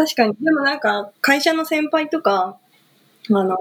[0.00, 0.34] 確かに。
[0.40, 2.58] でもなんか、会社の先輩とか、
[3.28, 3.58] あの、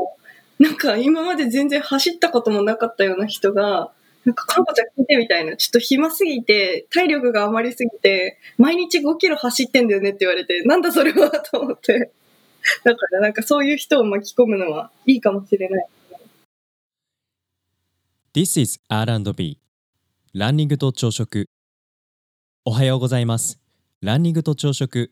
[0.58, 3.92] なんか今まで全然走ったこともなかったような人が、
[4.23, 5.57] なんか、かんこちゃん聞いてみたいな。
[5.57, 12.12] ちょっと暇すぎて、体力が余りすぎて、毎日5キロ走ってんだよねって言われて、なんだそれはと思って。
[12.86, 15.88] だからなんかそういう人を巻き込むのはいいかもしれない。
[18.34, 19.60] This is R&B
[20.34, 21.50] ランニングと朝食
[22.64, 23.60] おはようございます
[24.02, 25.12] ランニングと朝食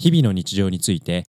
[0.00, 1.24] 日々の日常について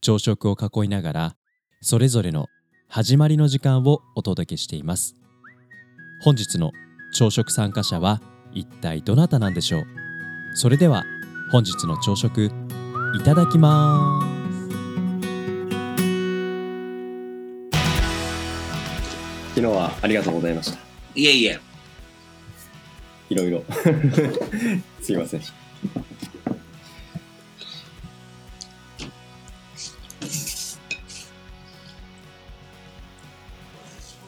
[0.00, 1.36] 朝食を囲いながら
[1.82, 2.46] それぞれの
[2.88, 5.14] 始まりの時間をお届けしています
[6.22, 6.72] 本日の
[7.12, 8.22] 朝食参加者は
[8.54, 9.84] 一体どなたなんでしょう？
[10.54, 11.04] それでは
[11.52, 12.50] 本日の朝食
[13.14, 14.34] いただきます
[19.54, 20.78] 昨日はありがとうございました。
[21.14, 21.60] いえいえ。
[23.30, 23.62] いろいろ。
[25.00, 25.40] すいません。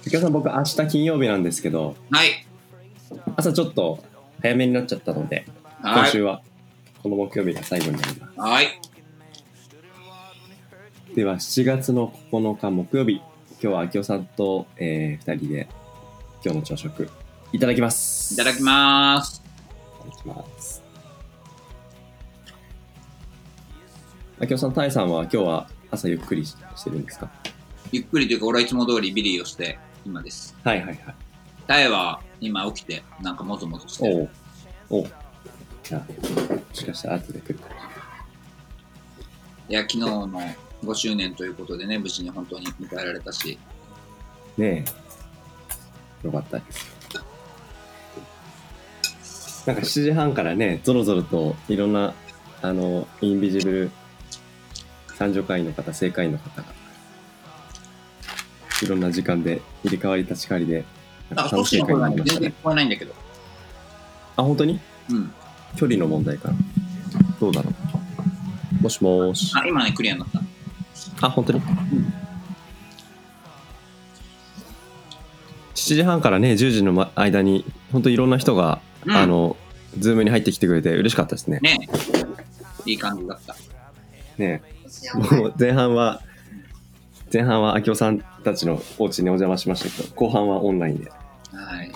[0.05, 2.47] ゆきおさん、僕、明日金曜日なんですけど、はい。
[3.37, 4.04] 朝ちょっと
[4.41, 5.44] 早めになっちゃったので、
[5.81, 6.10] 今はい。
[6.10, 6.43] 週は
[7.03, 8.41] この木曜日が最後になります。
[8.41, 8.81] はい。
[11.15, 15.69] では、7月の9日木曜日、今日は秋夫さんと、えー、2人で
[16.44, 17.09] 今日の朝食
[17.53, 18.34] いただきます。
[18.34, 19.43] いただきます。
[20.04, 20.82] いただきます。
[24.38, 27.30] 秋夫さん、タイさんは今日は朝ゆっくりしてるんですか？
[27.90, 30.56] ゆっくりというか、俺はいつも通りビリーをして、今です。
[30.62, 31.14] はいはいはい。
[31.66, 34.28] タエは今起きて、なんかもぞもぞしてる。
[34.90, 35.10] おうおう
[35.82, 37.76] じゃあ、もしかしたら後で来るかもし
[39.68, 40.30] いや、昨日の
[40.84, 43.58] 5周年ということでね、無事に本当に迎えられたし。
[44.56, 44.84] ね
[46.22, 46.26] え。
[46.26, 46.96] よかったです。
[49.66, 52.14] なんか7時半からね、ぞろぞろといろんな、
[52.62, 53.90] あの、インビジブル
[55.19, 56.69] 参助会員の方、正会員の方が、
[58.82, 60.84] いろんな時間で入れ替わり立ち替わりで、
[61.34, 61.77] あ、か少し。
[61.77, 63.15] 全然聞こえないんだけど。
[64.37, 64.78] あ、本当に？
[65.10, 65.32] うん。
[65.76, 66.55] 距離の問題かな。
[67.41, 67.71] どうだろ
[68.81, 68.82] う？
[68.82, 69.53] もしもーし。
[69.56, 71.26] あ、今ね、クリアになった。
[71.26, 71.62] あ、本当に、
[75.75, 79.56] 7時半からね、10時のま間に、本当いろんな人が、うんあの、
[79.99, 81.60] ズームに入ってきてくれて嬉しかったですね。
[81.62, 81.78] ね
[82.84, 83.56] いい感じだった。
[84.37, 84.62] ね
[85.14, 86.22] もう前半は、
[87.32, 91.10] 前半は秋夫さんたちのお家にお邪魔しましたけど、後半はオンラインで。
[91.10, 91.92] はい。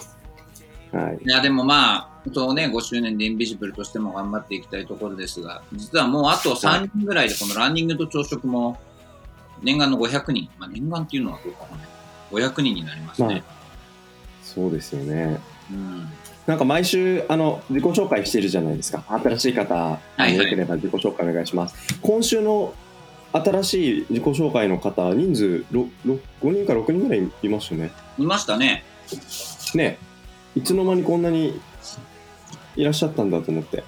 [0.97, 1.19] はい。
[1.25, 8.79] いや、でもまあ、本当ね、5周年でインビジブルとしても頑張っていきたいところですが、実はもうあと3人ぐらいで、このランニングと朝食も、
[9.63, 11.85] 念願の500人、まあ、念願っていうのはどうかもね、
[12.33, 13.43] 500人になりますね。
[14.43, 15.39] そうですよね。
[15.71, 16.09] うん。
[16.51, 19.05] なんか毎週、あの、自己紹介してるじゃないですか。
[19.09, 21.77] 新しい方、はいはいよければ自己紹介お願いします。
[22.03, 22.75] 今週の
[23.33, 27.93] 新しい自己紹介の方、人数ろろ5人か6人ぐらいいましたね。
[28.19, 28.83] いましたね。
[29.77, 29.99] ね
[30.57, 31.61] いつの間にこんなに
[32.75, 33.85] いらっしゃったんだと思って。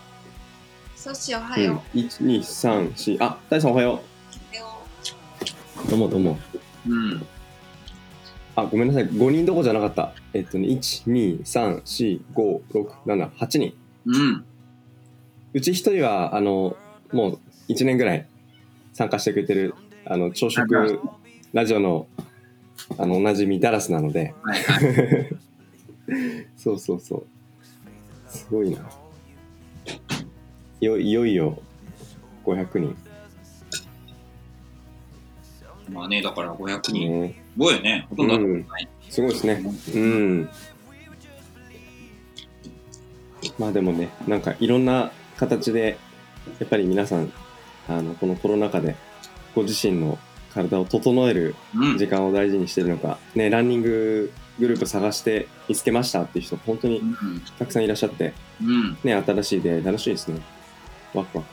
[0.94, 4.00] そしおはうんよ、1、2、3、4、あ、大さんおはよ
[5.82, 5.84] う。
[5.84, 5.90] う。
[5.90, 6.38] どうもどうも。
[6.86, 7.26] うん。
[8.54, 9.08] あ、ごめんなさい。
[9.08, 10.12] 5人どこじゃなかった。
[10.34, 13.74] えっとね、1、2、3、4、5、6、7、8人。
[14.04, 14.44] うん。
[15.54, 16.76] うち1人は、あの、
[17.12, 17.38] もう
[17.68, 18.26] 1年ぐらい
[18.92, 21.00] 参加してくれてる、あの、朝食
[21.52, 22.06] ラジオの、
[22.98, 25.28] あの、おなじみダラスなので、はいはい。
[26.56, 27.26] そうそうそう。
[28.28, 28.78] すごいな。
[30.80, 31.62] いよいよいよ
[32.44, 32.96] 500人。
[35.90, 37.22] まあね、だから500人。
[37.22, 38.06] ね、すごいよね。
[38.10, 38.88] ほとんど会ったことない。
[39.10, 39.62] すごいですね。
[39.94, 40.48] うん。
[43.58, 45.98] まあでもね、なんかいろんな形で、
[46.58, 47.32] やっぱり皆さん、
[47.88, 48.96] あの、このコロナ禍で
[49.54, 50.18] ご自身の
[50.54, 51.98] 体を整えるうん。
[51.98, 57.42] 時間を大事にしてるのか、ね、ランニンググループ探して見つけましたっていう人本当にうん。
[57.58, 58.98] たくさんいらっしゃって、うん。
[59.02, 60.40] ね、新しい出会い楽しいですね。
[61.14, 61.44] ワクワ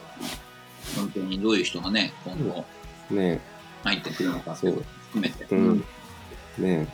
[0.96, 2.66] 本当にどういう人がね、今後
[3.10, 3.16] ク。
[3.16, 3.40] ね
[3.84, 5.46] 入ってくるのかっていう含めて。
[5.52, 5.84] うん。
[6.58, 6.88] ね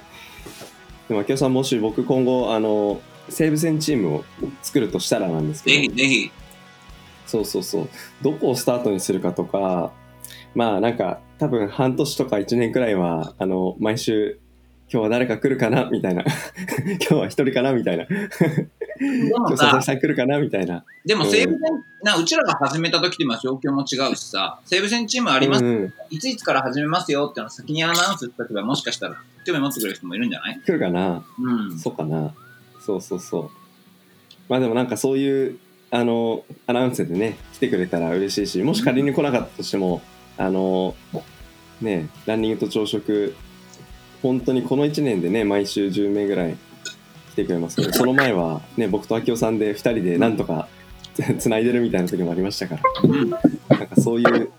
[1.08, 4.26] でも、明夫さん、もし僕今後、あの、西武戦チームを
[4.62, 6.32] 作るとしたらなんですぜけど、ひぜひ。
[7.26, 7.90] そうそうそう、
[8.22, 9.92] どこをスタートにするかとか、
[10.54, 14.40] まあなんか、多分半年とか1年くらいは、あの、毎週、
[14.92, 16.24] 今日は誰か来るかなみたいな。
[16.86, 18.06] 今日は一人かなみたいな。
[19.06, 20.84] で今日佐々木、さん来るかなみたいな。
[21.06, 29.16] でも西武戦、なうちらが始めた時でも状況も違うしさ、西武戦チームあります、うんうんいついつから始めますよってのを先にアナウンスした時はもしかしたら
[29.46, 30.60] 興味持ってくれる人もいるんじゃない？
[30.64, 31.26] 来るかな？
[31.40, 31.80] うん。
[31.80, 32.34] そうかな。
[32.80, 33.50] そうそうそう。
[34.48, 35.58] まあでもなんかそういう、
[35.92, 40.02] あの、アナウンスでね、来てくれたら嬉しいし、もし仮に来なかったとしても、
[40.38, 40.96] あの、
[41.82, 43.36] ね、ランニングと朝食、
[44.22, 46.58] 本当にこの1年でね、毎週10名ぐらい
[47.36, 50.70] 来てくれますけど、その前はね、僕と明夫さんで2人でなんとか
[51.38, 53.30] つないでるみたいな時もありましたから、うん。
[53.30, 53.40] なん
[53.88, 54.50] かそういう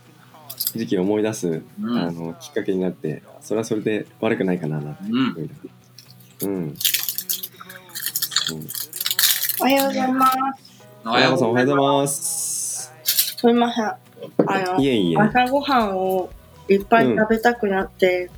[0.75, 5.09] 時期を思い出す、うんあの、きっかけになって、それはそれで悪くないかななってうん。
[5.09, 5.51] 思いなが
[6.45, 6.77] らうん。
[6.77, 8.61] そう
[9.61, 10.37] おはようございます。
[11.05, 12.93] おおはようございまます。
[13.05, 13.85] すみません。
[13.85, 13.97] あ
[14.75, 15.19] の、いえいえ。
[15.19, 16.31] 朝ごはんを
[16.69, 18.31] いっぱい食べたくなって、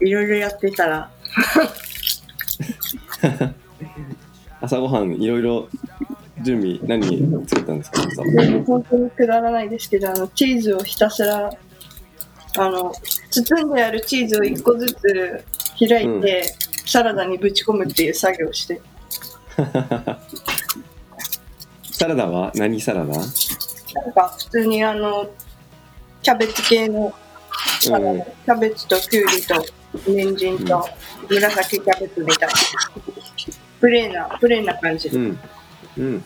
[0.00, 1.10] いろいろやってたら、
[4.60, 5.68] 朝ごはんいろいろ
[6.42, 7.02] 準備何
[7.46, 8.02] 作ったんですか？
[8.02, 8.22] 朝
[8.64, 11.50] 本当にくだらないですけど、あの、チーズをひたすら、
[12.58, 12.92] あの、
[13.30, 15.44] 包んであるチーズを一個ずつ
[15.88, 16.44] 開いて、
[16.86, 18.80] サラダにぶち込むっていう作業をして、
[21.92, 22.50] サラダは？
[22.54, 23.14] 何サラダ？
[23.14, 23.22] なん
[24.12, 25.30] か普通にあの、
[26.22, 27.12] キャベツ系の
[27.80, 28.20] サラダ、うん。
[28.22, 29.64] キャベツとキュウリと
[30.06, 30.88] 人参と
[31.28, 32.54] 紫キャベツみたいな。
[33.80, 35.16] プレーな、プレーな感じで。
[35.16, 35.38] うん
[35.98, 36.24] うん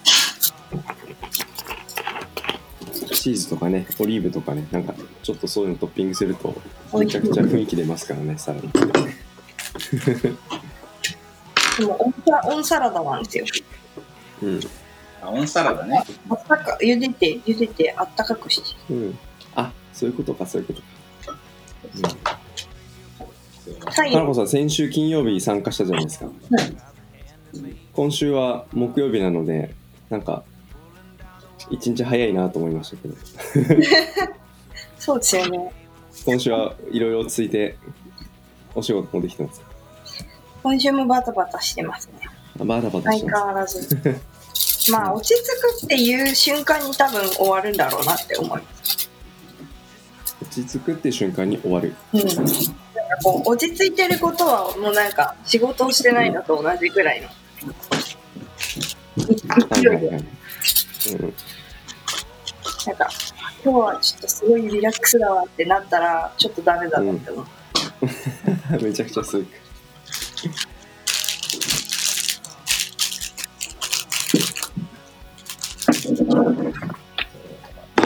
[3.13, 6.55] チーズとかねオリーブとかねなんかちょっとそういうのトッピングすると
[6.97, 8.69] めちゃくちゃ雰囲気出ますからねサラダ
[11.79, 13.45] でもオンサ、オンサラダなんですよ。
[14.43, 14.61] うん
[15.21, 16.03] あ、オンサラダね。
[16.31, 18.95] あったか、茹でて、茹でてあったかくして。
[18.95, 19.19] うん
[19.55, 22.26] あそういうことかそういうことか、
[23.85, 26.31] はいかなこさん先週金曜日参加したじゃないですか、
[27.93, 29.75] 今週は木曜日なので
[30.09, 30.45] なんか
[31.71, 33.15] 一日早いなと思いましたけど
[34.99, 35.73] そうですよね。
[36.25, 37.77] 今週はいろいろ落ち着いて
[38.75, 39.63] お仕事もできてます
[40.63, 42.29] 今週もバタバタしてますね。
[42.61, 44.21] あバタバタし相変てますわらず。
[44.91, 49.11] まあ、落ち着くっていう瞬間に多分終わるんだろうなって思います。
[50.43, 52.21] 落ち着くっていう瞬間に終わるうん。
[53.23, 57.29] こう、落ち着いてることはもうなんか仕事をしてないのと同じぐらいの。
[57.29, 57.37] はい
[59.17, 59.89] 勢で。
[59.89, 60.23] はいいはい、うん、
[62.87, 63.09] なんか、
[63.65, 67.47] 今日はちょっとすごいリラックスだわってなったら、ちょっとダメだなって思う。
[68.83, 69.47] めちゃくちゃすぐ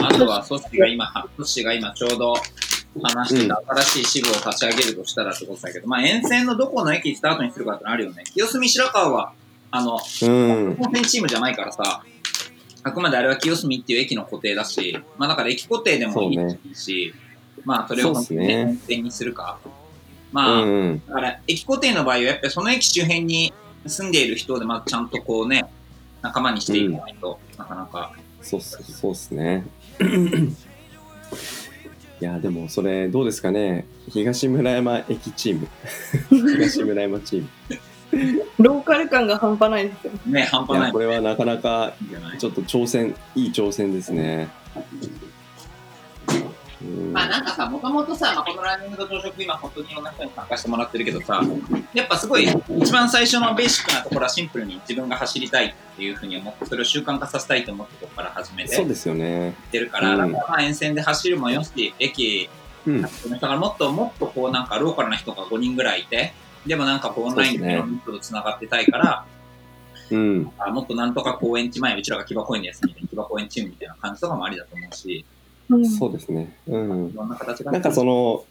[0.03, 2.33] あとは、ソッシーが今、ソッシーが今ちょうど
[2.99, 8.23] 話してた新しい支部を立ち上げるとしたらってことだけど、まあ沿線のどこの駅スタートにするかってのあるよね。
[8.33, 9.33] 清澄白河は、
[9.71, 12.03] あの、うん本線チームじゃないからさ、
[12.83, 16.35] あくまであれは清澄っていう駅の固定だし、まあだから駅固定でもい
[16.71, 17.13] いし、
[17.63, 19.59] まあそれを本当にねそうっすね本線にするか。
[19.63, 19.69] う
[20.33, 23.53] まあ、んうんだから駅固定の場合はやっぱりその駅周辺に
[23.85, 25.65] 住んでいる人でまずちゃんとこうね、
[26.21, 28.13] 仲間にしていかないと、なかなか。
[28.41, 29.63] そうっすそうっすね
[32.21, 33.85] いやでもそれどうですかね？
[34.09, 35.67] 東村山駅チーム。
[36.29, 37.47] 東村山チーム。
[38.59, 40.13] ローカル感が半端ないですよ。
[40.27, 40.87] ね、半い端ない。
[40.87, 41.93] やこれはなかなか
[42.37, 44.49] ちょっと挑戦いい挑戦ですね。
[45.01, 45.10] うん
[47.21, 51.41] まあなんかさ、もともとさ、まあ、このランニングと朝食今本当にいろんな人に参加してもらってるけどさ、
[51.93, 52.47] やっぱすごい
[52.79, 59.55] 一番最初のベーシックなところはシンプルに自分が走りたいっていうふうに思って、それを習慣化させたいと思ってとこから始めていっそうですよね。
[59.71, 60.31] てるから、うん。
[60.31, 62.49] まあ沿線で走るもよし、駅、
[62.87, 63.01] うん。
[63.01, 63.09] だ
[63.39, 66.33] からもっともっとこうなんかローカルな人が5人ぐらいいて、
[66.65, 69.25] でもなんかこうオンラインでいろんな人と繋がってたいから、
[70.09, 70.51] うん。
[70.57, 75.40] あもっとなんとか公園地前、うちらが木場公園で休みで木場公園チームみたいな感じとかもありだと思うし、うん
[75.97, 76.55] そうですね。
[76.67, 77.15] うん。
[77.15, 78.43] なんかその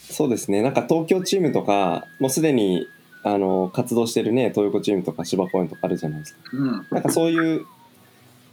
[0.00, 0.62] そうですね。
[0.62, 2.86] なんか東京チームとかもうすでに
[3.22, 6.40] あの活動してるね東横チームとか芝公園とかあるじゃないですか。
[6.52, 7.66] うん、なんかそういう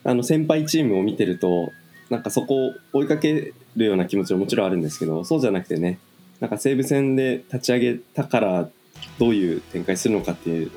[0.03, 1.71] あの先輩チームを見てると
[2.09, 5.99] なんかそこを追いかけるような気持ちはもちろんあるんですけどそうじゃなくてね
[6.39, 8.69] なんか西武戦で立ち上げたから
[9.17, 10.71] どういう展開するのかっていう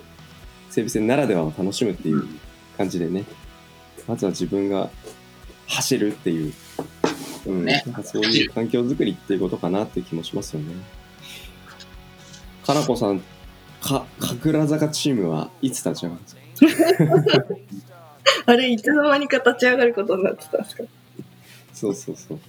[0.71, 2.25] 西武戦ならではを楽しむっていう
[2.77, 3.25] 感じでね
[4.07, 4.91] まずは自分が
[5.67, 6.55] 走るっていう、
[7.47, 10.75] うんねなんかそういう環境づくりっていうことかなっていう気もしますよね。
[12.65, 13.23] かなこさん
[13.81, 16.97] か神楽坂チームはいつ立ち上がるんです
[17.37, 17.45] か？
[18.53, 20.83] あれ、いつの間にか立ち上がることになってたんですか？
[21.73, 22.39] そうそうそう。
[22.39, 22.41] い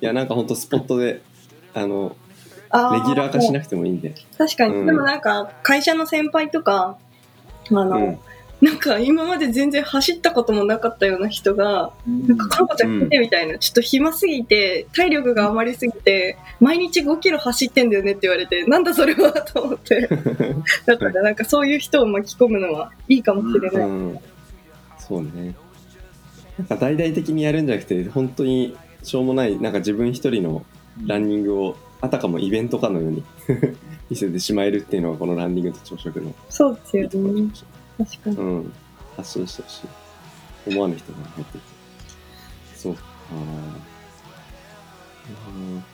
[0.00, 1.22] や、なんかほんとスポットで、
[1.72, 2.14] あの、
[2.70, 4.14] あレギュラー化しなくてもいいんで。
[4.36, 6.98] 確かに、うんでもなんか、会社の先輩とか、
[7.70, 8.18] あの、うん。
[8.60, 20.08] なんか今まで全然走ったこともなかったような人が、なんか、かのこちゃん来てみたいな、ちょっと暇すぎて、体力が余りすぎて、毎日5キロ走ってんだよねって言われて、なんだそれはと思って。
[20.86, 23.86] だからなんかそういう人を巻き込むのはいいかもしれない。
[23.86, 24.18] うん。
[24.98, 25.54] そうね。
[26.58, 30.64] なんか大々的にやるんじゃなくて、本当にしょうもない、なんか自分一人の
[31.06, 33.22] ランニングを、あたかもイベントかのように
[34.10, 37.50] 見せてしまえるっていうのが、このランニングと朝食のそうですよね。
[37.98, 38.36] 確かに。
[38.36, 38.72] うん、
[39.16, 39.88] 発信してほしい。
[40.70, 41.66] 思わぬ人が入ってきて。
[42.76, 43.02] そうか。
[43.32, 43.34] う
[45.58, 45.84] ん。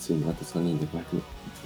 [0.00, 1.16] ついにあと3人で500人。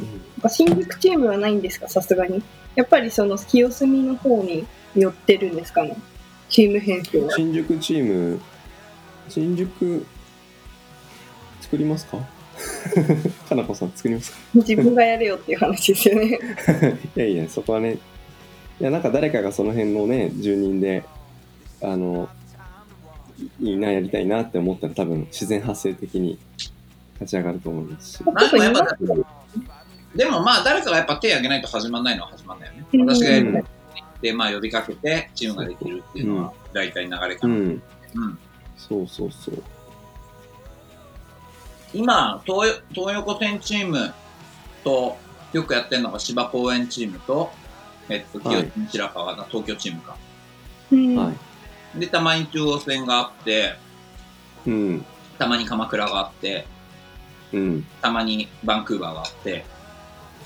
[0.01, 0.07] な
[0.39, 2.43] んか新宿チームはないんですか、さすがに。
[2.75, 5.97] やっぱりその清澄の方に寄ってるんですかね？
[6.49, 7.31] チーム編成は。
[7.33, 8.41] 新宿チーム、
[9.29, 10.07] 新宿、
[11.61, 12.19] 作りますか？
[13.49, 14.39] かなこさん作りますか？
[14.55, 16.39] 自分がやれよっていう話ですよね。
[17.17, 17.99] いやいや、そこはね、
[18.81, 21.05] いや、なんか誰かがその辺のね、住人で、
[21.83, 22.29] あの、
[23.61, 26.39] いいな、やりたいなって思ったら多分自然発生的に
[27.21, 28.25] 立ち上がると思いますし。
[28.25, 28.97] まあでもやっぱ
[30.15, 32.85] でもまあ誰かがやっぱ手挙げないと始まんないのは始まんないよね。
[33.07, 33.65] 私がやる
[34.21, 37.55] で、まあ呼びかけてチームができるっていうのは大体流れかな。
[37.55, 38.39] うん、うん
[38.77, 39.63] そうそうそう。
[41.93, 44.13] 今東、東横線チーム
[44.85, 45.17] と
[45.53, 47.51] よくやってるのが芝公園チームと、
[48.09, 50.17] えっと、はい清津白川の東京チームか。
[50.93, 51.33] うんは
[51.97, 51.99] い。
[51.99, 53.75] で、たまに中央線があって、
[54.67, 55.05] うん、
[55.39, 56.67] たまに鎌倉があって、
[57.53, 59.65] うん、たまにバンクーバーがあって、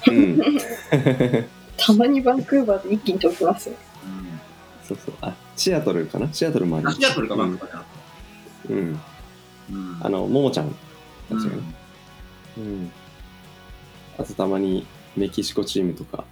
[0.07, 0.41] うん。
[1.77, 3.75] たまにバンクーバーで一気に飛びますよ。
[4.05, 4.41] うん。
[4.87, 5.15] そうそう。
[5.21, 6.33] あ、シアトルかな？
[6.33, 6.99] シアトルもあります。
[6.99, 7.85] あシアトルかバンクーバーじゃな。
[8.71, 9.01] うん。
[9.73, 9.99] うん。
[10.01, 10.75] あの、ももちゃん
[11.28, 11.62] たちがね。
[12.59, 12.93] うんうん。
[14.19, 16.25] あとたまにメキシコチームとか、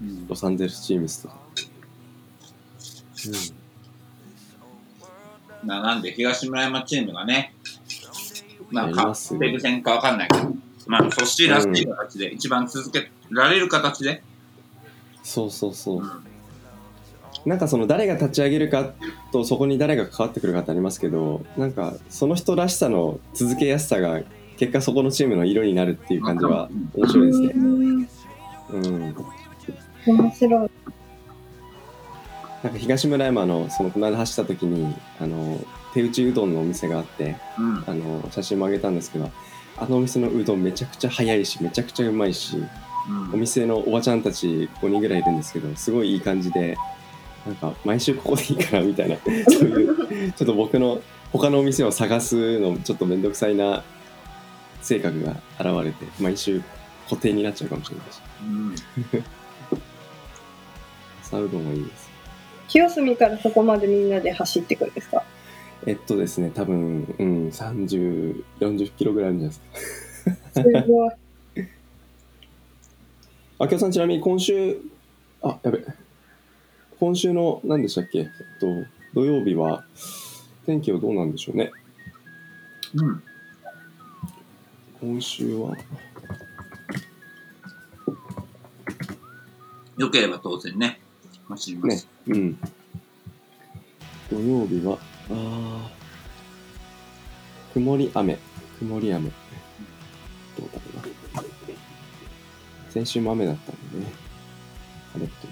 [0.00, 1.36] うんロサンゼルスチームスとか。
[5.64, 7.54] ななんで東村山チームがね、
[8.70, 10.54] まあ、やりかますペグ戦かわかんないけど、
[10.86, 14.22] まあ、そしてらしい形で、一番続けられる形で、
[15.22, 16.04] そうそうそうう。
[16.06, 16.29] ん
[17.46, 18.92] なんかその誰が立ち上げるか
[19.32, 24.20] とそこに誰が関わってくるかってありますけどなんかその人らしさの続けやすさが
[24.58, 27.52] 結果そこのチームの色になるっていう感じは面白いですね。
[27.54, 28.08] うん
[28.72, 29.14] うん。
[30.06, 30.70] 面白い。
[32.62, 35.58] なんか東村山のそのこの間走った時にあの
[35.94, 39.30] 手打ちうどんのお店があってうんあの写真もあげたんですけど
[39.78, 46.76] あのお店のうどんめちゃくちゃ早いしめちゃくちゃうまいしうんお店のおばちゃんたち5人ぐらいいるんですけどすごいいい感じで
[47.46, 49.16] なんか毎週ここでいいかなみたいな。
[49.16, 49.30] そ
[49.64, 49.84] うい
[50.28, 51.00] うちょっと僕の
[51.32, 53.82] 他のお店を探すのちょっと面倒くさいな
[54.82, 56.60] 性格が現れて毎週
[57.08, 58.20] 固定になっちゃうかもしれないし。
[58.42, 58.74] うん。
[61.22, 62.10] 朝うどんはいいです。
[62.68, 65.22] 清澄からそこまでみんなで走ってくるんですか？
[65.86, 69.62] えっとですね多分うん3040キロぐらいあるんじゃないで
[70.52, 70.62] すか。
[70.62, 71.10] すごい。
[73.58, 74.78] あきおさんちなみに今週
[75.42, 75.78] あやべ
[77.00, 78.18] 今週の何でしたっけ？
[78.18, 78.26] えっ
[78.60, 79.86] と土曜日は
[80.66, 81.70] 天気はどうなんでしょうね？
[82.94, 83.22] うん。
[85.00, 85.74] 今週は？
[89.96, 91.00] よければ当然ね、
[91.48, 91.96] 走りまね。
[91.96, 92.06] す。
[92.26, 92.58] うん。
[94.30, 94.98] 土曜日は
[95.30, 95.88] あー
[97.72, 98.38] 曇り雨。
[98.78, 99.30] 曇り雨。
[99.30, 99.34] ど
[100.66, 100.80] うだろ
[101.32, 101.42] うな。
[102.90, 104.06] 先週も雨だったんでね。
[105.14, 105.46] 晴れて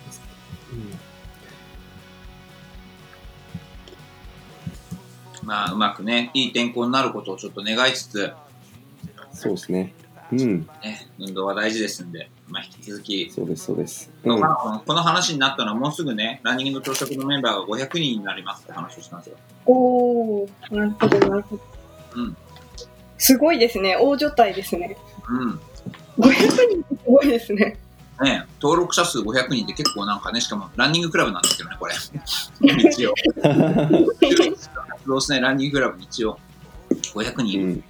[5.49, 8.33] まあ、うまくね、いい天候になることをちょっと願いつつ、
[9.33, 9.95] そうですね
[10.31, 19.37] うんね、運動は大事ですんで、まあ、引き続き、そうですそうですうんまあこのこの話になったのはもうすぐね、ランニングの朝食のメンバーが500人になりますって話をしたんですよ。
[19.64, 21.62] おー、なるほど、なるほど。
[22.17, 22.37] うん
[23.19, 23.97] すごいですね。
[23.97, 24.97] 大所帯ですね。
[25.28, 25.61] うん。
[26.19, 27.76] 500人ってすごいですね。
[28.21, 31.95] ね、登録者数500人って結構なんかね、しかもランニングクラブなんですけどね、これ。
[32.90, 33.14] 一応。
[35.08, 36.38] 活動しないランニングクラブに一応。
[36.90, 37.64] 500人いる。
[37.64, 37.84] うん。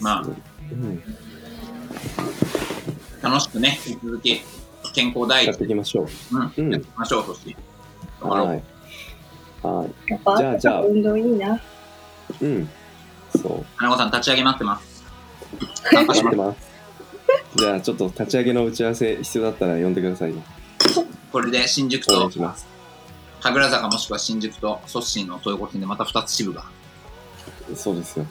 [0.00, 1.02] まあ、うん。
[3.20, 4.40] 楽しくね、引き続き
[4.94, 6.38] 健康第一やっていきましょう。
[6.38, 6.72] ん、うん。
[6.72, 7.56] やっていきましょう、そして。
[8.22, 8.28] う。
[8.28, 8.62] はい。
[9.62, 10.10] はい。
[10.10, 10.86] やっぱじゃあじゃあ。
[10.86, 11.60] 運動いいな。
[12.40, 12.68] うん。
[13.36, 13.66] そう。
[13.76, 15.04] 花子さん、立ち上げ待ってます。
[15.92, 16.36] 参加します。
[16.36, 16.72] 待ってます。
[17.56, 20.42] じゃあちょっと立ち上げの打ち合わせ必要だったら呼んでくださいね。
[21.30, 22.71] これで新宿とお願いします
[23.42, 26.64] 神楽坂もしくは新宿とソッシーの東横線でまた2つ支部が。
[27.74, 28.26] そうですよ。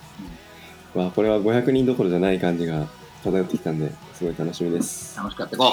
[0.96, 2.88] まあこれは500人どころじゃない感じが
[3.24, 5.18] 漂ってきたんで、すごい楽しみです。
[5.18, 5.72] 楽しくやっていこよ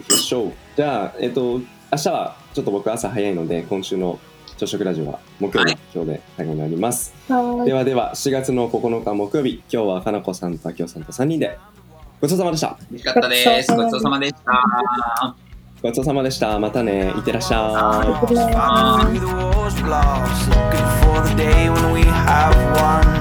[0.00, 0.52] っしょ。
[0.76, 1.62] じゃあ、えっと、明
[1.96, 4.18] 日はちょっと僕朝早いので、今週の
[4.58, 7.14] 朝食ラジオは木曜日、はい今日で最後になります。
[7.28, 11.58] はではでは、4月の9日木曜日、今日はかなこさんとあきおさんと3人で、
[12.20, 12.78] ごちそうさまでした。
[12.78, 12.84] う。
[12.90, 13.74] 美味しかったです。
[13.74, 15.45] ごちそうさまでした。
[15.82, 16.58] ごちそうさまでした。
[16.58, 17.12] またね。
[17.16, 18.02] いってらっしゃ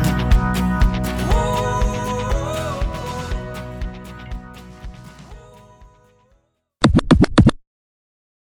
[0.01, 0.04] い。